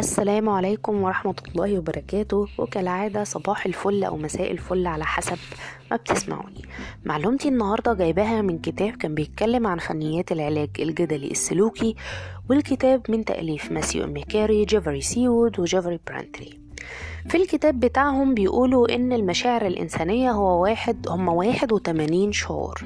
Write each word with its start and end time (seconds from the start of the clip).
السلام 0.00 0.48
عليكم 0.48 1.02
ورحمة 1.02 1.34
الله 1.48 1.78
وبركاته 1.78 2.48
وكالعادة 2.58 3.24
صباح 3.24 3.66
الفل 3.66 4.04
أو 4.04 4.16
مساء 4.16 4.50
الفل 4.50 4.86
على 4.86 5.04
حسب 5.04 5.38
ما 5.90 5.96
بتسمعوني. 5.96 6.62
معلومتي 7.04 7.48
النهاردة 7.48 7.94
جايباها 7.94 8.42
من 8.42 8.58
كتاب 8.58 8.96
كان 8.96 9.14
بيتكلم 9.14 9.66
عن 9.66 9.78
فنيات 9.78 10.32
العلاج 10.32 10.70
الجدلي 10.78 11.30
السلوكي 11.30 11.96
والكتاب 12.50 13.02
من 13.08 13.24
تأليف 13.24 13.72
ماسيو 13.72 14.06
ميكاي 14.06 14.64
جيفري 14.64 15.00
وود 15.00 15.60
وجيفري 15.60 16.00
برانتلي. 16.06 16.63
في 17.28 17.36
الكتاب 17.36 17.80
بتاعهم 17.80 18.34
بيقولوا 18.34 18.94
إن 18.94 19.12
المشاعر 19.12 19.66
الإنسانية 19.66 20.30
هو 20.30 20.62
واحد 20.62 21.08
هم 21.08 21.28
واحد 21.28 21.72
وتمانين 21.72 22.32
شعور. 22.32 22.80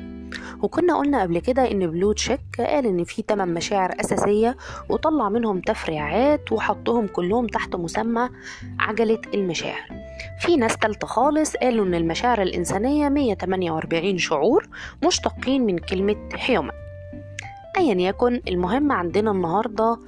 وكنا 0.63 0.99
قلنا 0.99 1.23
قبل 1.23 1.39
كده 1.39 1.71
إن 1.71 1.87
بلوتشيك 1.87 2.41
قال 2.59 2.87
إن 2.87 3.05
في 3.05 3.23
8 3.29 3.53
مشاعر 3.53 3.95
أساسية 4.01 4.57
وطلع 4.89 5.29
منهم 5.29 5.61
تفريعات 5.61 6.53
وحطهم 6.53 7.07
كلهم 7.07 7.47
تحت 7.47 7.77
مسمى 7.77 8.29
عجلة 8.79 9.21
المشاعر. 9.35 9.89
في 10.41 10.57
ناس 10.57 10.77
تالتة 10.77 11.07
خالص 11.07 11.57
قالوا 11.57 11.87
إن 11.87 11.95
المشاعر 11.95 12.43
الإنسانية 12.43 13.09
148 13.09 14.19
شعور 14.19 14.69
مشتقين 15.07 15.67
من 15.67 15.79
كلمة 15.79 16.29
هيومن 16.35 16.71
ايا 17.77 17.95
يكن 18.09 18.41
المهم 18.49 18.93
عندنا 18.93 19.31
النهارده 19.31 19.99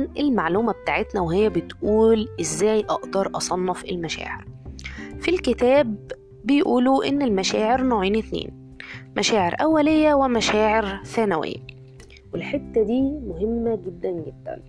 ان 0.00 0.08
المعلومة 0.18 0.72
بتاعتنا 0.72 1.20
وهي 1.20 1.48
بتقول 1.48 2.28
إزاي 2.40 2.80
أقدر 2.80 3.30
أصنف 3.34 3.84
المشاعر. 3.84 4.44
في 5.20 5.28
الكتاب 5.30 6.12
بيقولوا 6.44 7.08
إن 7.08 7.22
المشاعر 7.22 7.82
نوعين 7.82 8.16
اتنين 8.16 8.50
مشاعر 9.16 9.56
أولية 9.62 10.14
ومشاعر 10.14 11.00
ثانوية. 11.04 11.56
والحتة 12.32 12.82
دي 12.82 13.02
مهمة 13.02 13.76
جدا 13.86 14.10
جدا. 14.10 14.62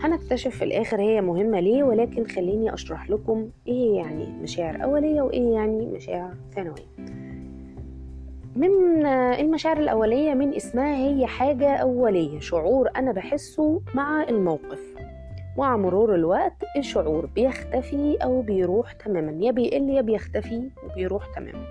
هنكتشف 0.00 0.56
في 0.56 0.64
الآخر 0.64 1.00
هي 1.00 1.20
مهمة 1.20 1.60
ليه 1.60 1.82
ولكن 1.82 2.26
خليني 2.26 2.74
أشرح 2.74 3.10
لكم 3.10 3.48
إيه 3.68 3.96
يعني 3.96 4.26
مشاعر 4.42 4.84
أولية 4.84 5.22
وإيه 5.22 5.54
يعني 5.54 5.86
مشاعر 5.86 6.34
ثانوية. 6.54 7.17
من 8.58 9.06
المشاعر 9.06 9.78
الأولية 9.78 10.34
من 10.34 10.54
اسمها 10.54 10.96
هي 10.96 11.26
حاجة 11.26 11.76
أولية 11.76 12.40
شعور 12.40 12.88
أنا 12.96 13.12
بحسه 13.12 13.82
مع 13.94 14.22
الموقف. 14.22 14.80
مع 15.58 15.76
مرور 15.76 16.14
الوقت 16.14 16.64
الشعور 16.76 17.26
بيختفي 17.26 18.16
أو 18.22 18.42
بيروح 18.42 18.92
تماما 18.92 19.44
يا 19.44 19.50
بيقل 19.50 19.90
يا 19.90 20.00
بيختفي 20.00 20.70
وبيروح 20.84 21.26
تماما. 21.36 21.64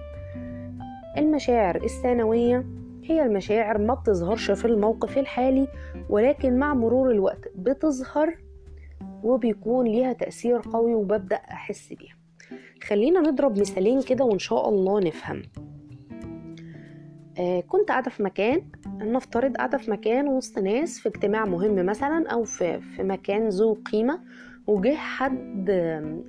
المشاعر 1.18 1.76
الثانوية 1.76 2.66
هي 3.04 3.24
المشاعر 3.24 3.78
ما 3.78 3.94
بتظهرش 3.94 4.52
في 4.52 4.66
الموقف 4.66 5.18
الحالي 5.18 5.68
ولكن 6.10 6.60
مع 6.60 6.74
مرور 6.74 7.12
الوقت 7.12 7.52
بتظهر 7.56 8.36
وبيكون 9.24 9.88
ليها 9.88 10.14
تأثير 10.14 10.62
قوي 10.74 10.94
وببدأ 10.94 11.36
أحس 11.36 11.94
بيها. 11.94 12.16
خلينا 12.84 13.20
نضرب 13.20 13.60
مثالين 13.60 14.02
كده 14.02 14.26
وإن 14.26 14.40
شاء 14.40 14.70
الله 14.70 15.00
نفهم. 15.00 15.42
آه 15.58 15.77
كنت 17.68 17.90
قاعدة 17.90 18.10
في 18.10 18.24
مكان 18.24 18.62
نفترض 18.88 19.58
قاعدة 19.58 19.78
في 19.78 19.92
مكان 19.92 20.28
وسط 20.28 20.60
ناس 20.60 21.00
في 21.00 21.10
اجتماع 21.10 21.46
مهم 21.46 21.86
مثلا 21.86 22.28
أو 22.30 22.44
في, 22.44 22.82
في 22.82 23.04
مكان 23.04 23.50
ذو 23.50 23.74
قيمة 23.74 24.20
وجه 24.68 24.96
حد 24.96 25.70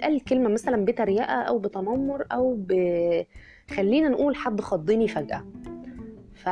قال 0.03 0.25
كلمة 0.25 0.49
مثلا 0.49 0.85
بتريقة 0.85 1.25
أو 1.25 1.59
بتنمر 1.59 2.27
أو 2.33 2.55
ب... 2.59 2.73
خلينا 3.71 4.09
نقول 4.09 4.37
حد 4.37 4.61
خضني 4.61 5.09
فجأة. 5.09 5.45
ف 6.35 6.49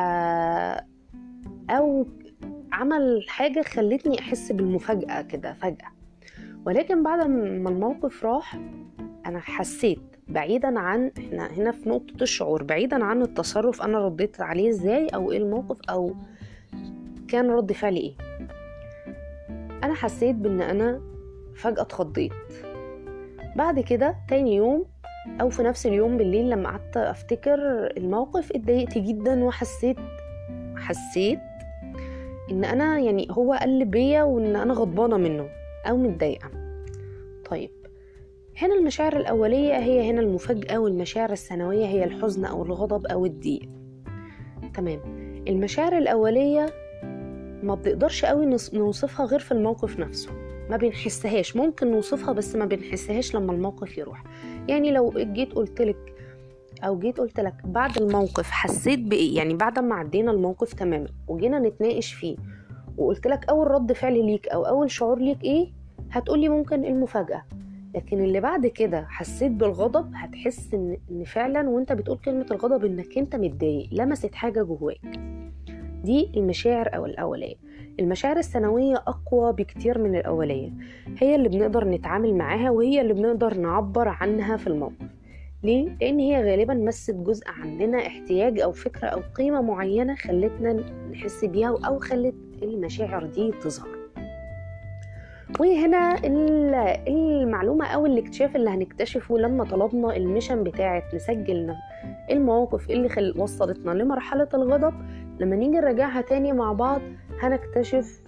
أو 1.70 2.06
عمل 2.72 3.24
حاجة 3.28 3.62
خلتني 3.62 4.18
أحس 4.18 4.52
بالمفاجأة 4.52 5.22
كده 5.22 5.52
فجأة. 5.52 5.92
ولكن 6.66 7.02
بعد 7.02 7.26
ما 7.28 7.70
الموقف 7.70 8.24
راح 8.24 8.58
أنا 9.26 9.40
حسيت 9.40 10.00
بعيدا 10.28 10.78
عن 10.78 11.10
إحنا 11.18 11.52
هنا 11.52 11.72
في 11.72 11.88
نقطة 11.88 12.22
الشعور 12.22 12.62
بعيدا 12.62 13.04
عن 13.04 13.22
التصرف 13.22 13.82
أنا 13.82 13.98
رديت 13.98 14.40
عليه 14.40 14.68
إزاي 14.68 15.06
أو 15.06 15.32
إيه 15.32 15.38
الموقف 15.38 15.90
أو 15.90 16.14
كان 17.28 17.50
رد 17.50 17.72
فعلي 17.72 18.00
إيه. 18.00 18.14
أنا 19.84 19.94
حسيت 19.94 20.36
بإن 20.36 20.60
أنا 20.60 21.00
فجأة 21.54 21.82
اتخضيت. 21.82 22.32
بعد 23.56 23.80
كده 23.80 24.16
تاني 24.28 24.56
يوم 24.56 24.84
أو 25.40 25.48
في 25.48 25.62
نفس 25.62 25.86
اليوم 25.86 26.16
بالليل 26.16 26.50
لما 26.50 26.68
قعدت 26.68 26.96
أفتكر 26.96 27.58
الموقف 27.96 28.52
اتضايقت 28.52 28.98
جدا 28.98 29.44
وحسيت 29.44 29.96
حسيت 30.76 31.38
إن 32.50 32.64
أنا 32.64 32.98
يعني 32.98 33.28
هو 33.30 33.52
قل 33.52 33.84
بيا 33.84 34.22
وإن 34.22 34.56
أنا 34.56 34.74
غضبانة 34.74 35.16
منه 35.16 35.48
أو 35.88 35.96
متضايقة. 35.96 36.50
طيب 37.50 37.70
هنا 38.58 38.74
المشاعر 38.74 39.16
الأولية 39.16 39.78
هي 39.78 40.10
هنا 40.10 40.20
المفاجأة 40.20 40.78
والمشاعر 40.78 41.32
الثانوية 41.32 41.86
هي 41.86 42.04
الحزن 42.04 42.44
أو 42.44 42.62
الغضب 42.62 43.06
أو 43.06 43.26
الضيق. 43.26 43.68
تمام. 44.74 45.00
المشاعر 45.48 45.98
الأولية 45.98 46.66
ما 47.62 47.74
بنقدرش 47.74 48.24
قوي 48.24 48.56
نوصفها 48.72 49.26
غير 49.26 49.38
في 49.40 49.52
الموقف 49.52 49.98
نفسه. 49.98 50.30
ما 50.70 50.76
بنحسهاش. 50.76 51.56
ممكن 51.56 51.90
نوصفها 51.90 52.32
بس 52.32 52.56
ما 52.56 52.64
بنحسهاش 52.64 53.34
لما 53.34 53.52
الموقف 53.52 53.98
يروح. 53.98 54.24
يعني 54.68 54.90
لو 54.90 55.12
جيت 55.16 55.52
قلت 55.52 55.82
لك 55.82 56.14
أو 56.84 56.98
جيت 56.98 57.20
قلت 57.20 57.40
لك 57.40 57.54
بعد 57.64 57.96
الموقف 57.96 58.50
حسيت 58.50 58.98
بإيه؟ 58.98 59.36
يعني 59.36 59.54
بعد 59.54 59.78
ما 59.78 59.94
عدينا 59.94 60.30
الموقف 60.30 60.72
تماما 60.72 61.06
وجينا 61.28 61.58
نتناقش 61.58 62.12
فيه 62.12 62.36
وقلت 62.96 63.26
لك 63.26 63.48
أول 63.48 63.70
رد 63.70 63.92
فعل 63.92 64.26
ليك 64.26 64.48
أو 64.48 64.66
أول 64.66 64.90
شعور 64.90 65.18
ليك 65.18 65.44
إيه؟ 65.44 65.72
هتقولي 66.10 66.48
ممكن 66.48 66.84
المفاجأة. 66.84 67.42
لكن 67.96 68.24
اللي 68.24 68.40
بعد 68.40 68.66
كده 68.66 69.06
حسيت 69.08 69.52
بالغضب 69.52 70.10
هتحس 70.14 70.74
إن 70.74 71.24
فعلا 71.26 71.68
وأنت 71.68 71.92
بتقول 71.92 72.18
كلمة 72.18 72.46
الغضب 72.50 72.84
إنك 72.84 73.18
أنت 73.18 73.36
متضايق 73.36 73.88
لمست 73.92 74.34
حاجة 74.34 74.62
جواك. 74.62 75.00
دي 76.04 76.30
المشاعر 76.36 76.96
أو 76.96 77.06
الأولية. 77.06 77.54
المشاعر 78.00 78.36
الثانوية 78.36 78.94
أقوى 78.96 79.52
بكتير 79.52 79.98
من 79.98 80.16
الأولية. 80.16 80.70
هي 81.18 81.34
اللي 81.34 81.48
بنقدر 81.48 81.84
نتعامل 81.88 82.34
معاها 82.34 82.70
وهي 82.70 83.00
اللي 83.00 83.12
بنقدر 83.14 83.54
نعبر 83.54 84.08
عنها 84.08 84.56
في 84.56 84.66
الموقف. 84.66 85.06
ليه؟ 85.62 85.96
لأن 86.00 86.18
هي 86.18 86.42
غالبا 86.50 86.74
مست 86.74 87.14
جزء 87.14 87.44
عندنا 87.48 88.06
احتياج 88.06 88.60
أو 88.60 88.72
فكرة 88.72 89.06
أو 89.08 89.20
قيمة 89.34 89.60
معينة 89.60 90.14
خلتنا 90.14 90.72
نحس 91.12 91.44
بيها 91.44 91.78
أو 91.86 91.98
خلت 91.98 92.34
المشاعر 92.62 93.26
دي 93.26 93.52
تظهر. 93.52 93.95
وهنا 95.60 96.16
المعلومة 97.08 97.86
أو 97.86 98.06
الاكتشاف 98.06 98.56
اللي 98.56 98.70
هنكتشفه 98.70 99.38
لما 99.38 99.64
طلبنا 99.64 100.16
الميشن 100.16 100.62
بتاعت 100.64 101.14
نسجل 101.14 101.74
المواقف 102.30 102.90
اللي 102.90 103.08
خل... 103.08 103.34
وصلتنا 103.36 103.90
لمرحلة 103.90 104.48
الغضب؟ 104.54 104.94
لما 105.40 105.56
نيجي 105.56 105.70
نراجعها 105.76 106.20
تاني 106.20 106.52
مع 106.52 106.72
بعض 106.72 107.00
هنكتشف 107.40 108.20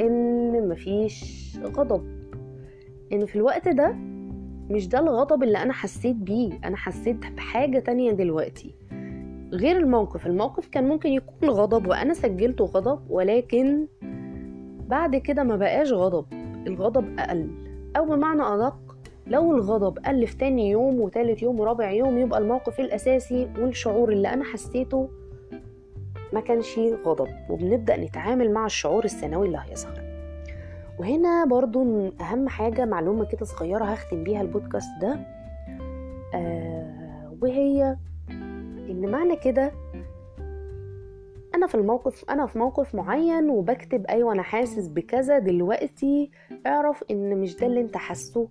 إن 0.00 0.68
مفيش 0.68 1.48
غضب. 1.64 2.04
إن 3.12 3.26
في 3.26 3.36
الوقت 3.36 3.68
ده 3.68 3.92
مش 4.70 4.88
ده 4.88 4.98
الغضب 4.98 5.42
اللي 5.42 5.58
أنا 5.58 5.72
حسيت 5.72 6.16
بيه 6.16 6.52
أنا 6.64 6.76
حسيت 6.76 7.16
بحاجة 7.16 7.78
تانية 7.78 8.12
دلوقتي. 8.12 8.74
غير 9.52 9.76
الموقف 9.76 10.26
الموقف 10.26 10.68
كان 10.68 10.88
ممكن 10.88 11.08
يكون 11.08 11.48
غضب 11.48 11.86
وأنا 11.86 12.14
سجلته 12.14 12.64
غضب 12.64 13.10
ولكن 13.10 13.86
بعد 14.88 15.16
كده 15.16 15.42
ما 15.42 15.56
بقاش 15.56 15.92
غضب. 15.92 16.26
الغضب 16.66 17.18
أقل. 17.18 17.48
أو 17.96 18.06
بمعنى 18.06 18.42
أدق 18.42 18.96
لو 19.26 19.56
الغضب 19.56 19.98
قل 19.98 20.26
في 20.26 20.36
تاني 20.36 20.70
يوم 20.70 21.00
وتالت 21.00 21.42
يوم 21.42 21.60
ورابع 21.60 21.90
يوم 21.90 22.18
يبقى 22.18 22.38
الموقف 22.40 22.80
الأساسي 22.80 23.48
والشعور 23.58 24.12
اللي 24.12 24.28
أنا 24.28 24.44
حسيته 24.44 25.08
ما 26.32 26.40
كانش 26.40 26.78
غضب. 27.04 27.28
وبنبدأ 27.50 27.96
نتعامل 27.96 28.50
مع 28.52 28.66
الشعور 28.66 29.04
الثانوي 29.04 29.46
اللي 29.46 29.58
هيظهر. 29.68 30.00
وهنا 30.98 31.44
برضو 31.44 32.08
أهم 32.20 32.48
حاجة 32.48 32.84
معلومة 32.84 33.24
كده 33.24 33.44
صغيرة 33.44 33.84
هختم 33.84 34.24
بيها 34.24 34.42
البودكاست 34.42 34.88
ده 35.02 35.18
آه 36.34 37.34
وهي 37.42 37.96
إن 38.90 39.10
معنى 39.10 39.36
كده 39.36 39.72
أنا 41.54 41.66
في 41.66 41.74
الموقف 41.74 42.24
أنا 42.30 42.46
في 42.46 42.58
موقف 42.58 42.94
معين 42.94 43.50
وبكتب 43.50 44.06
أيوة 44.06 44.32
أنا 44.32 44.42
حاسس 44.42 44.88
بكذا 44.88 45.38
دلوقتي 45.38 46.30
اعرف 46.66 47.04
إن 47.10 47.40
مش 47.40 47.56
ده 47.56 47.66
اللي 47.66 47.80
أنت 47.80 47.96
حاسه. 47.96 48.48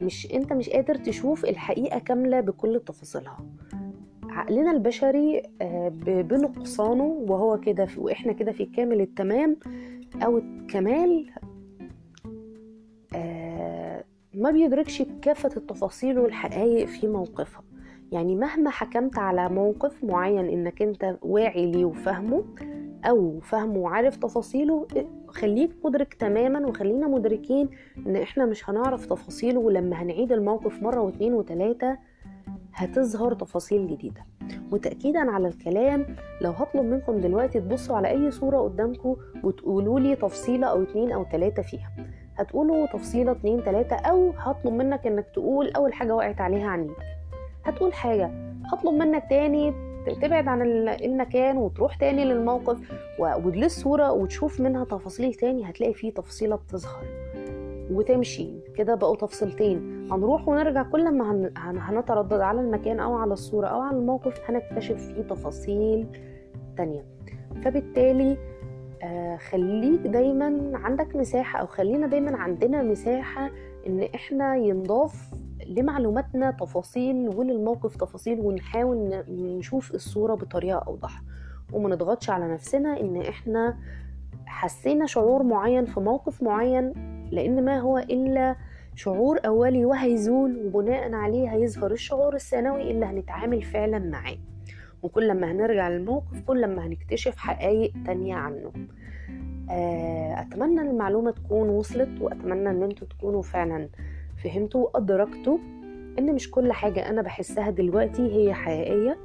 مش 0.00 0.32
أنت 0.34 0.52
مش 0.52 0.70
قادر 0.70 0.94
تشوف 0.94 1.44
الحقيقة 1.44 1.98
كاملة 1.98 2.40
بكل 2.40 2.80
تفاصيلها. 2.86 3.38
عقلنا 4.28 4.70
البشري 4.70 5.42
بنقصانه 6.06 7.04
وهو 7.04 7.60
كده 7.60 7.88
وإحنا 7.98 8.32
كده 8.32 8.52
في 8.52 8.64
كامل 8.64 9.00
التمام 9.00 9.56
أو 10.22 10.38
الكمال 10.38 11.30
ما 14.34 14.50
بيدركش 14.50 15.02
كافة 15.22 15.50
التفاصيل 15.56 16.18
والحقائق 16.18 16.86
في 16.86 17.06
موقفها. 17.08 17.62
يعني 18.12 18.34
مهما 18.36 18.70
حكمت 18.70 19.18
على 19.18 19.48
موقف 19.48 20.04
معين 20.04 20.48
إنك 20.48 20.82
أنت 20.82 21.16
واعي 21.22 21.70
ليه 21.72 21.84
وفاهمه 21.84 22.44
أو 23.04 23.40
فاهمه 23.40 23.78
وعارف 23.78 24.16
تفاصيله 24.16 24.86
خليك 25.28 25.70
مدرك 25.84 26.14
تماما 26.14 26.66
وخلينا 26.66 27.06
مدركين 27.08 27.68
إن 28.06 28.16
إحنا 28.16 28.46
مش 28.46 28.70
هنعرف 28.70 29.06
تفاصيله 29.06 29.60
ولما 29.60 30.02
هنعيد 30.02 30.32
الموقف 30.32 30.82
مرة 30.82 31.00
واتنين 31.00 31.34
وتلاتة 31.34 31.96
هتظهر 32.74 33.34
تفاصيل 33.34 33.86
جديدة. 33.88 34.20
وتأكيدا 34.72 35.30
على 35.30 35.48
الكلام 35.48 36.06
لو 36.40 36.50
هطلب 36.50 36.84
منكم 36.84 37.20
دلوقتي 37.20 37.60
تبصوا 37.60 37.96
على 37.96 38.08
أي 38.08 38.30
صورة 38.30 38.58
قدامكم 38.58 39.16
وتقولوا 39.44 40.00
لي 40.00 40.16
تفصيلة 40.16 40.66
أو 40.66 40.82
اتنين 40.82 41.12
أو 41.12 41.24
تلاتة 41.24 41.62
فيها. 41.62 41.90
هتقولوا 42.36 42.86
تفصيلة 42.86 43.32
اتنين 43.32 43.64
تلاتة 43.64 43.96
أو 43.96 44.30
هطلب 44.36 44.72
منك 44.72 45.06
إنك 45.06 45.26
تقول 45.34 45.70
أول 45.70 45.92
حاجة 45.92 46.14
وقعت 46.16 46.40
عليها 46.40 46.68
عنيك 46.68 46.96
هتقول 47.68 47.92
حاجة 47.92 48.30
هطلب 48.72 48.94
منك 48.94 49.26
تاني 49.30 49.74
تبعد 50.22 50.48
عن 50.48 50.62
المكان 50.88 51.56
وتروح 51.56 51.94
تاني 51.96 52.24
للموقف 52.24 52.78
للصورة 53.44 54.12
وتشوف 54.12 54.60
منها 54.60 54.84
تفاصيل 54.84 55.34
تاني 55.34 55.70
هتلاقي 55.70 55.94
فيه 55.94 56.10
تفصيلة 56.14 56.56
بتظهر. 56.56 57.04
وتمشي. 57.90 58.48
كده 58.76 58.94
بقوا 58.94 59.16
تفصيلتين. 59.16 60.08
هنروح 60.12 60.48
ونرجع 60.48 60.82
كل 60.82 61.10
ما 61.10 61.50
هنتردد 61.56 62.40
على 62.40 62.60
المكان 62.60 63.00
أو 63.00 63.14
على 63.16 63.32
الصورة 63.32 63.66
أو 63.66 63.80
على 63.80 63.96
الموقف 63.96 64.50
هنكتشف 64.50 64.96
فيه 64.96 65.22
تفاصيل 65.22 66.06
تانية. 66.76 67.04
فبالتالي 67.64 68.36
آه 69.02 69.36
خليك 69.36 70.00
دايما 70.00 70.70
عندك 70.74 71.16
مساحة 71.16 71.60
أو 71.60 71.66
خلينا 71.66 72.06
دايما 72.06 72.36
عندنا 72.36 72.82
مساحة 72.82 73.50
إن 73.86 74.08
إحنا 74.14 74.56
ينضاف 74.56 75.14
لمعلوماتنا 75.68 76.50
تفاصيل 76.50 77.28
وللموقف 77.28 77.96
تفاصيل 77.96 78.40
ونحاول 78.40 79.24
نشوف 79.28 79.94
الصورة 79.94 80.34
بطريقة 80.34 80.78
أوضح. 80.78 81.22
وما 81.72 81.88
نضغطش 81.88 82.30
على 82.30 82.48
نفسنا 82.52 83.00
إن 83.00 83.16
إحنا 83.16 83.76
حسينا 84.46 85.06
شعور 85.06 85.42
معين 85.42 85.84
في 85.84 86.00
موقف 86.00 86.42
معين 86.42 86.92
لأن 87.32 87.64
ما 87.64 87.78
هو 87.78 87.98
إلا 87.98 88.56
شعور 88.94 89.38
أولي 89.46 89.84
وهيزول 89.84 90.56
وبناء 90.66 91.12
عليه 91.12 91.48
هيظهر 91.52 91.92
الشعور 91.92 92.34
الثانوي 92.34 92.90
اللي 92.90 93.06
هنتعامل 93.06 93.62
فعلا 93.62 93.98
معاه. 93.98 94.36
وكل 95.02 95.34
ما 95.34 95.52
هنرجع 95.52 95.88
للموقف 95.88 96.40
كل 96.46 96.66
ما 96.66 96.86
هنكتشف 96.86 97.36
حقائق 97.36 97.92
تانية 98.06 98.34
عنه. 98.34 98.72
آه، 99.70 100.40
أتمنى 100.40 100.80
المعلومة 100.80 101.30
تكون 101.30 101.68
وصلت 101.68 102.20
وأتمنى 102.20 102.70
أن 102.70 102.82
أنتوا 102.82 103.06
تكونوا 103.08 103.42
فعلا 103.42 103.88
فهمتوا 104.44 104.80
وأدركتوا 104.84 105.58
إن 106.18 106.34
مش 106.34 106.50
كل 106.50 106.72
حاجة 106.72 107.10
أنا 107.10 107.22
بحسها 107.22 107.70
دلوقتي 107.70 108.22
هي 108.22 108.54
حقيقية 108.54 109.18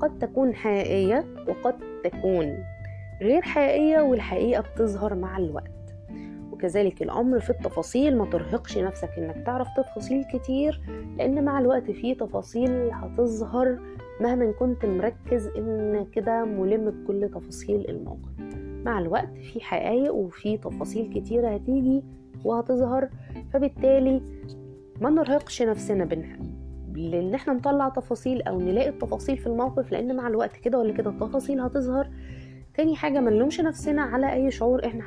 قد 0.00 0.18
تكون 0.18 0.54
حقيقية 0.54 1.24
وقد 1.48 1.74
تكون 2.04 2.58
غير 3.22 3.42
حقيقية 3.42 4.00
والحقيقة 4.00 4.60
بتظهر 4.62 5.14
مع 5.14 5.38
الوقت. 5.38 5.70
وكذلك 6.52 7.02
الأمر 7.02 7.40
في 7.40 7.50
التفاصيل 7.50 8.18
ما 8.18 8.24
ترهقش 8.30 8.78
نفسك 8.78 9.10
إنك 9.18 9.46
تعرف 9.46 9.68
تفاصيل 9.76 10.24
كتير 10.32 10.80
لأن 11.18 11.44
مع 11.44 11.58
الوقت 11.58 11.90
في 11.90 12.14
تفاصيل 12.14 12.90
هتظهر 12.92 13.78
مهما 14.20 14.52
كنت 14.52 14.86
مركز 14.86 15.46
إن 15.46 16.06
كده 16.12 16.44
ملم 16.44 16.90
بكل 16.90 17.28
تفاصيل 17.34 17.88
الموقف. 17.88 18.63
مع 18.84 18.98
الوقت 18.98 19.38
في 19.52 19.60
حقائق 19.60 20.14
وفي 20.14 20.56
تفاصيل 20.58 21.12
كتيرة 21.14 21.48
هتيجي 21.48 22.02
وهتظهر. 22.44 23.08
فبالتالي 23.52 24.22
ما 25.00 25.10
نرهقش 25.10 25.62
نفسنا 25.62 26.04
بنها. 26.04 26.36
لأن 26.94 27.34
إحنا 27.34 27.52
نطلع 27.52 27.88
تفاصيل 27.88 28.42
أو 28.42 28.60
نلاقي 28.60 28.88
التفاصيل 28.88 29.36
في 29.36 29.46
الموقف 29.46 29.92
لأن 29.92 30.16
مع 30.16 30.28
الوقت 30.28 30.56
كده 30.56 30.78
ولا 30.78 30.92
كده 30.92 31.10
التفاصيل 31.10 31.60
هتظهر. 31.60 32.08
تاني 32.74 32.96
حاجة 32.96 33.20
ما 33.20 33.30
نلومش 33.30 33.60
نفسنا 33.60 34.02
على 34.02 34.32
أي 34.32 34.50
شعور 34.50 34.86
إحنا 34.86 35.04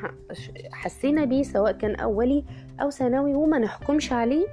حسينا 0.72 1.26
بيه 1.26 1.44
سواء 1.44 1.72
كان 1.72 1.96
أولي 1.96 2.44
أو 2.82 2.90
ثانوي 2.90 3.34
وما 3.36 3.58
نحكمش 3.60 4.14
عليه. 4.14 4.46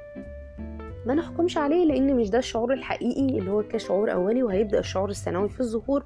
ما 1.06 1.14
نحكمش 1.14 1.58
عليه 1.58 1.84
لأن 1.84 2.16
مش 2.16 2.30
ده 2.30 2.38
الشعور 2.38 2.72
الحقيقي 2.72 3.38
اللي 3.38 3.50
هو 3.50 3.62
كشعور 3.62 4.12
أولي 4.12 4.42
وهيبدأ 4.42 4.78
الشعور 4.78 5.08
الثانوي 5.10 5.48
في 5.48 5.60
الظهور. 5.60 6.04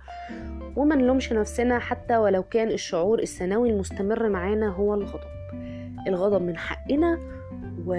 وما 0.76 0.94
نلومش 0.96 1.32
نفسنا 1.32 1.78
حتى 1.78 2.16
ولو 2.16 2.42
كان 2.42 2.68
الشعور 2.68 3.18
الثانوي 3.22 3.70
المستمر 3.70 4.28
معانا 4.28 4.68
هو 4.68 4.94
الغضب. 4.94 5.20
الغضب 6.06 6.42
من 6.42 6.56
حقنا 6.56 7.18
و... 7.86 7.94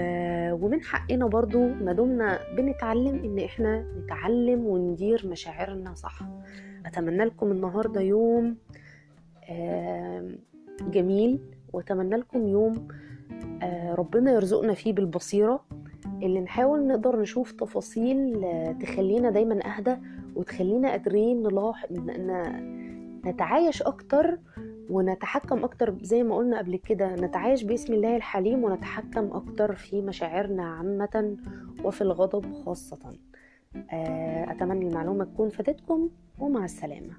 ومن 0.52 0.82
حقنا 0.82 1.26
برضو 1.26 1.68
ما 1.68 1.92
دمنا 1.92 2.38
بنتعلم 2.56 3.24
إن 3.24 3.38
إحنا 3.38 3.84
نتعلم 4.04 4.66
وندير 4.66 5.26
مشاعرنا 5.26 5.94
صح. 5.94 6.20
أتمنى 6.86 7.24
لكم 7.24 7.50
النهاردة 7.52 8.00
يوم 8.00 8.56
جميل 10.90 11.40
وأتمنى 11.72 12.16
لكم 12.16 12.46
يوم 12.48 12.88
ربنا 13.92 14.32
يرزقنا 14.32 14.74
فيه 14.74 14.92
بالبصيرة. 14.92 15.64
اللي 16.22 16.40
نحاول 16.40 16.86
نقدر 16.86 17.20
نشوف 17.20 17.52
تفاصيل 17.52 18.44
تخلينا 18.82 19.30
دايما 19.30 19.60
أهدى 19.66 19.96
وتخلينا 20.40 20.90
قادرين 20.90 21.42
نلاحظ 21.42 21.88
نتعايش 23.26 23.82
أكتر 23.82 24.38
ونتحكم 24.90 25.64
أكتر 25.64 25.98
زي 26.02 26.22
ما 26.22 26.36
قلنا 26.36 26.58
قبل 26.58 26.76
كده 26.76 27.14
نتعايش 27.14 27.62
باسم 27.62 27.94
الله 27.94 28.16
الحليم 28.16 28.64
ونتحكم 28.64 29.32
أكتر 29.32 29.74
في 29.74 30.02
مشاعرنا 30.02 30.62
عامة 30.62 31.36
وفي 31.84 32.00
الغضب 32.00 32.52
خاصة. 32.52 32.98
آه، 33.92 34.52
أتمنى 34.52 34.88
المعلومة 34.88 35.24
تكون 35.24 35.48
فادتكم 35.48 36.10
ومع 36.38 36.64
السلامة. 36.64 37.12